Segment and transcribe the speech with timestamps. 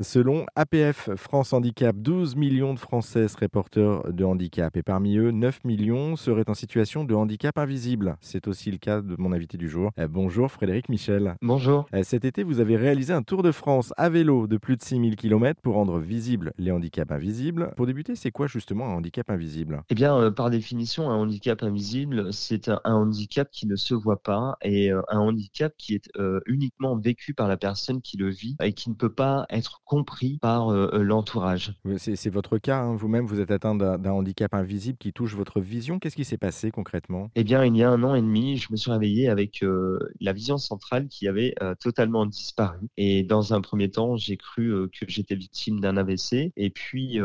[0.00, 5.32] Selon APF France Handicap, 12 millions de Français seraient porteurs de handicap et parmi eux,
[5.32, 8.16] 9 millions seraient en situation de handicap invisible.
[8.20, 9.90] C'est aussi le cas de mon invité du jour.
[9.98, 11.34] Euh, bonjour Frédéric Michel.
[11.42, 11.86] Bonjour.
[11.92, 14.82] Euh, Cet été, vous avez réalisé un tour de France à vélo de plus de
[14.82, 17.72] 6000 km pour rendre visibles les handicaps invisibles.
[17.76, 19.82] Pour débuter, c'est quoi justement un handicap invisible?
[19.90, 23.94] Eh bien, euh, par définition, un handicap invisible, c'est un, un handicap qui ne se
[23.94, 28.16] voit pas et euh, un handicap qui est euh, uniquement vécu par la personne qui
[28.18, 31.74] le vit et qui ne peut pas être compris par euh, euh, l'entourage.
[31.96, 35.98] C'est votre cas, hein, vous-même, vous êtes atteint d'un handicap invisible qui touche votre vision.
[35.98, 37.28] Qu'est-ce qui s'est passé concrètement?
[37.34, 39.98] Eh bien, il y a un an et demi, je me suis réveillé avec euh,
[40.20, 42.78] la vision centrale qui avait totalement disparu.
[42.96, 46.52] Et dans un premier temps, j'ai cru que j'étais victime d'un AVC.
[46.56, 47.18] Et puis,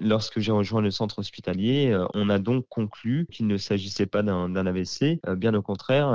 [0.00, 4.66] lorsque j'ai rejoint le centre hospitalier, on a donc conclu qu'il ne s'agissait pas d'un
[4.66, 6.14] AVC, bien au contraire,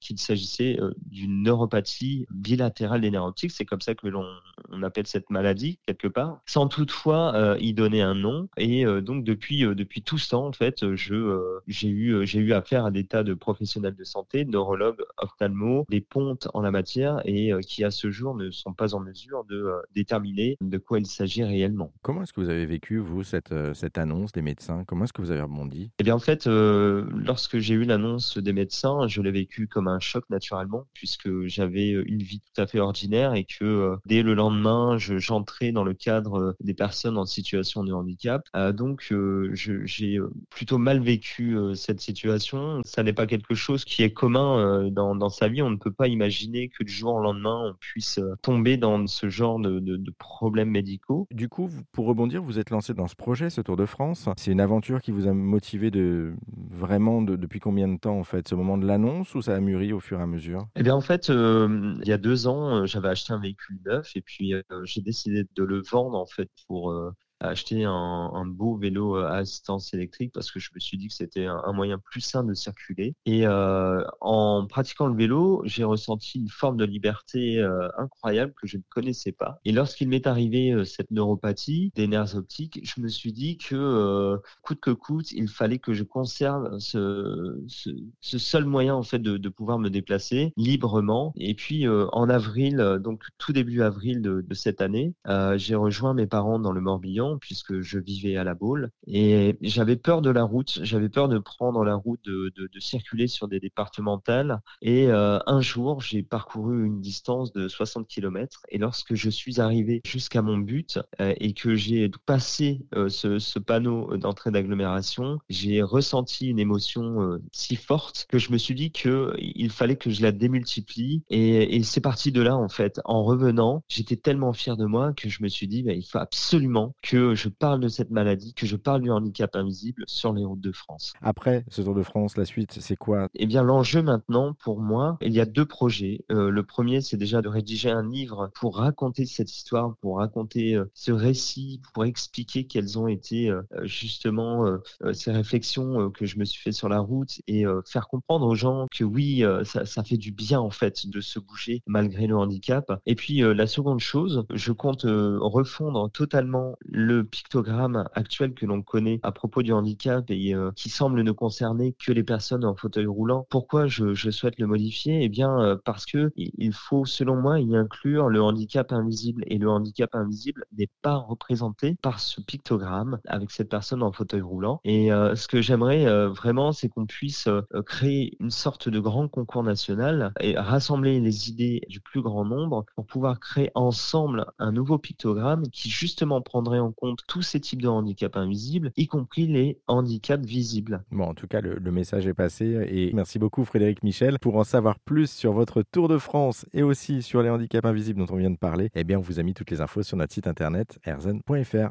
[0.00, 3.52] qu'il s'agissait d'une neuropathie bilatérale des nerfs optiques.
[3.52, 4.26] C'est comme ça que l'on
[4.70, 8.48] on appelle cette maladie quelque part, sans toutefois euh, y donner un nom.
[8.56, 12.40] Et euh, donc depuis euh, depuis tout ce temps, en fait, je j'ai eu j'ai
[12.40, 16.70] eu affaire à des tas de professionnels de santé, neurologues, ophtalmos, des pontes en la
[16.70, 20.98] matière, et qui à ce jour ne sont pas en mesure de déterminer de quoi
[20.98, 21.92] il s'agit réellement.
[22.02, 24.84] Comment est-ce que vous avez vécu, vous, cette, cette annonce des médecins?
[24.86, 25.90] Comment est-ce que vous avez rebondi?
[25.98, 30.00] Eh bien, en fait, lorsque j'ai eu l'annonce des médecins, je l'ai vécu comme un
[30.00, 34.67] choc naturellement, puisque j'avais une vie tout à fait ordinaire et que dès le lendemain,
[34.98, 38.42] je- j'entrais dans le cadre euh, des personnes en situation de handicap.
[38.56, 40.18] Euh, donc, euh, j'ai
[40.50, 42.80] plutôt mal vécu cette situation.
[42.84, 45.62] Ça n'est pas quelque chose qui est commun dans, dans sa vie.
[45.62, 49.28] On ne peut pas imaginer que du jour au lendemain, on puisse tomber dans ce
[49.28, 51.26] genre de, de- de problèmes médicaux.
[51.30, 54.28] Du coup, pour rebondir, vous êtes lancé dans ce projet, ce Tour de France.
[54.36, 56.34] C'est une aventure qui vous a motivé de
[56.70, 59.60] vraiment de- depuis combien de temps en fait, ce moment de l'annonce ou ça a
[59.60, 60.66] mûri au fur et à mesure?
[60.76, 64.12] Eh bien, en fait, euh, il y a deux ans, j'avais acheté un véhicule neuf
[64.14, 66.92] et puis j'ai décidé de le vendre en fait pour
[67.40, 67.92] acheter un,
[68.34, 71.46] un beau vélo euh, à assistance électrique parce que je me suis dit que c'était
[71.46, 73.14] un, moyen plus sain de circuler.
[73.26, 78.66] Et euh, en pratiquant le vélo, j'ai ressenti une forme de liberté euh, incroyable que
[78.66, 79.60] je ne connaissais pas.
[79.64, 83.76] Et lorsqu'il m'est arrivé euh, cette neuropathie des nerfs optiques, je me suis dit que
[83.76, 87.90] euh, coûte que coûte, il fallait que je conserve ce, ce,
[88.20, 91.32] ce seul moyen en fait de, de pouvoir me déplacer librement.
[91.36, 95.14] Et puis euh, en avril, donc tout début avril de, de cette année,
[95.56, 99.96] j'ai rejoint mes parents dans le Morbihan puisque je vivais à la Baule et j'avais
[99.96, 100.80] peur de la route.
[100.82, 104.60] J'avais peur de prendre la route, de, circuler sur des départementales.
[104.82, 109.60] Et euh, un jour, j'ai parcouru une distance de 60 km et lorsque je suis
[109.60, 115.82] arrivé jusqu'à mon but euh, et que j'ai passé euh, ce, panneau d'entrée d'agglomération, j'ai
[115.82, 120.22] ressenti une émotion si forte que je me suis dit que il fallait que je
[120.22, 123.00] la démultiplie et, et c'est parti de là en fait.
[123.04, 126.18] En revenant, j'étais tellement fier de moi que je me suis dit bah, il faut
[126.18, 130.44] absolument que je parle de cette maladie, que je parle du handicap invisible sur les
[130.44, 131.12] routes de France.
[131.22, 133.28] Après ce Tour de France, la suite, c'est quoi?
[133.34, 136.24] Eh bien, l'enjeu maintenant, pour moi, il y a deux projets.
[136.30, 140.74] Euh, le premier, c'est déjà de rédiger un livre pour raconter cette histoire, pour raconter
[140.74, 144.64] euh, ce récit, pour expliquer quelles ont été euh, justement
[145.12, 148.86] ces réflexions que je me suis fait sur la route et faire comprendre aux gens
[148.94, 153.00] que oui, ça, ça fait du bien en fait de se bouger malgré le handicap.
[153.06, 159.20] Et puis la seconde chose, je compte refondre totalement le pictogramme actuel que l'on connaît
[159.22, 163.06] à propos du handicap et euh, qui semble ne concerner que les personnes en fauteuil
[163.06, 163.46] roulant.
[163.50, 165.22] Pourquoi je, je souhaite le modifier?
[165.22, 169.44] Eh bien, euh, parce que il faut, selon moi, y inclure le handicap invisible.
[169.46, 174.40] Et le handicap invisible n'est pas représenté par ce pictogramme avec cette personne en fauteuil
[174.40, 174.80] roulant.
[174.84, 177.48] Et euh, ce que j'aimerais vraiment, c'est qu'on puisse
[177.86, 182.84] créer une sorte de grand concours national et rassembler les idées du plus grand nombre
[182.94, 187.82] pour pouvoir créer ensemble un nouveau pictogramme qui justement prendrait en compte tous ces types
[187.82, 191.02] de handicaps invisibles, y compris les handicaps visibles.
[191.10, 194.38] Bon, en tout cas, le, message est passé et merci beaucoup Frédéric Michel.
[194.38, 198.20] Pour en savoir plus sur votre Tour de France et aussi sur les handicaps invisibles
[198.20, 200.16] dont on vient de parler, eh bien, on vous a mis toutes les infos sur
[200.16, 201.86] notre site internet erzen.fr.